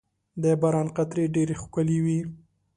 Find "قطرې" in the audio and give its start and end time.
0.95-1.25